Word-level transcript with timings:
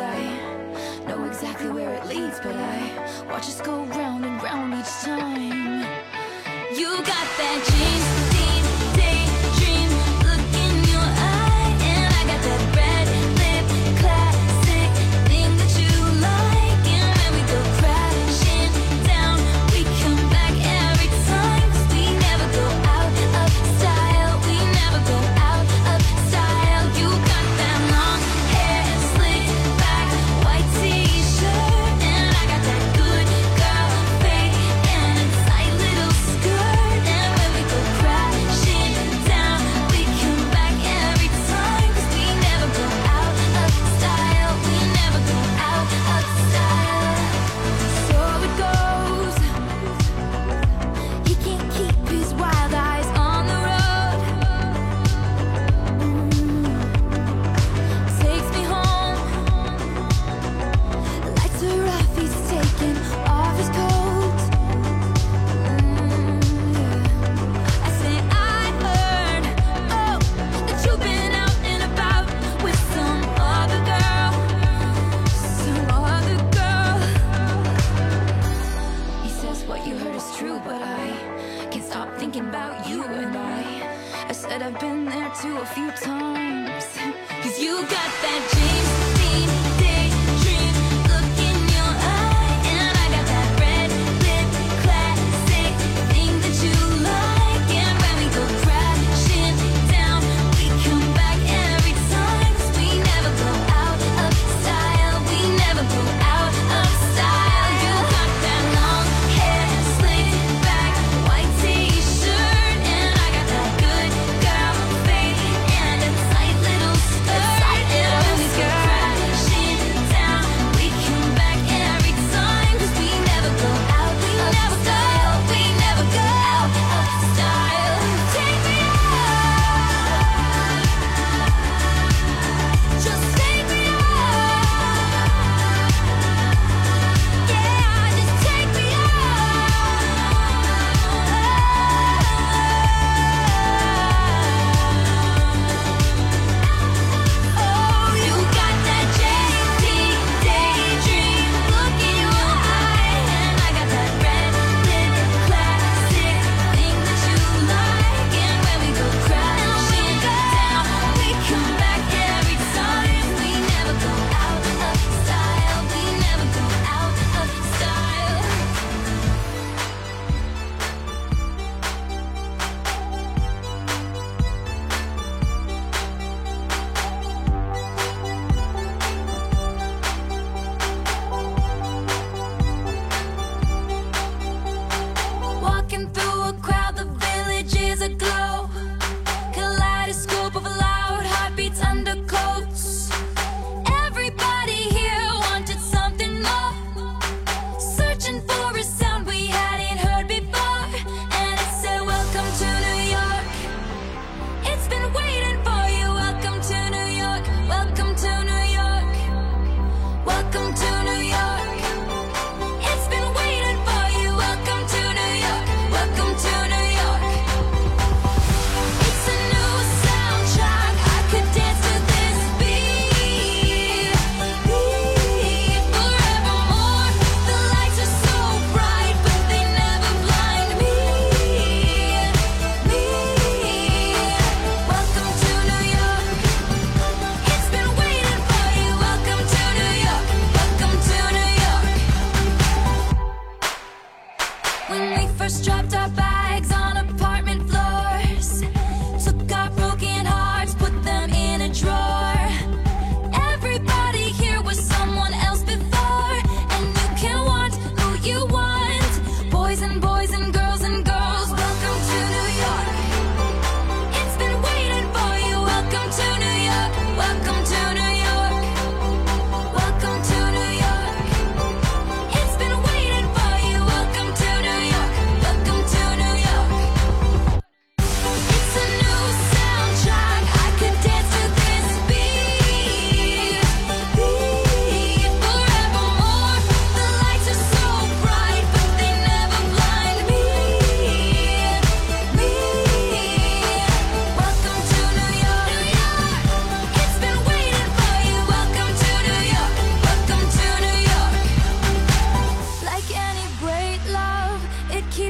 I 0.00 1.04
know 1.06 1.24
exactly 1.24 1.70
where 1.70 1.94
it 1.94 2.06
leads 2.06 2.40
But 2.40 2.56
I 2.56 3.24
watch 3.30 3.46
us 3.48 3.60
go 3.60 3.84
round 3.84 4.24
and 4.24 4.42
round 4.42 4.74
each 4.74 4.92
time. 5.04 5.80
You 6.76 6.96
got 6.96 7.26
that 7.38 7.58
James 7.68 8.29
thinking 82.32 82.48
about 82.48 82.88
you 82.88 83.02
and 83.02 83.36
I. 83.36 84.26
I 84.28 84.32
said 84.32 84.62
I've 84.62 84.78
been 84.78 85.04
there 85.04 85.32
too 85.42 85.56
a 85.56 85.66
few 85.66 85.90
times. 85.90 86.86
Cause 87.42 87.58
you 87.58 87.74
got 87.82 88.10
that 88.22 88.50
James 88.54 88.99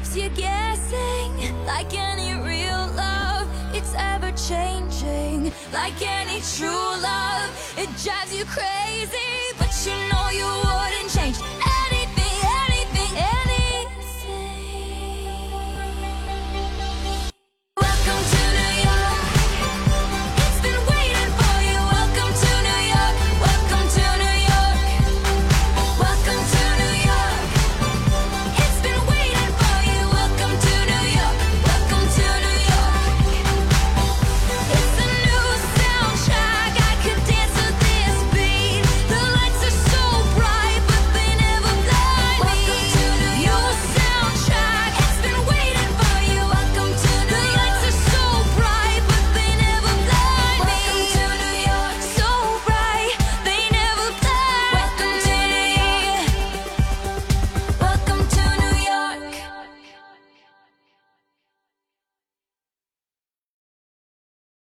keeps 0.00 0.16
you 0.16 0.30
guessing 0.30 1.54
Like 1.66 1.92
any 1.92 2.32
real 2.42 2.86
love 2.96 3.46
It's 3.74 3.94
ever 3.96 4.32
changing 4.32 5.52
Like 5.72 6.00
any 6.00 6.40
true 6.56 6.90
love. 7.02 7.50
It 7.76 7.90
drives 8.02 8.34
you 8.34 8.44
crazy 8.46 9.32
But 9.58 9.72
you 9.84 9.92
know 10.08 10.30
you 10.30 10.46
wouldn't 10.46 11.10
change. 11.10 11.59